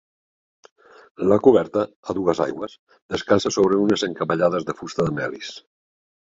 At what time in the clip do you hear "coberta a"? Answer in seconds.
1.47-2.15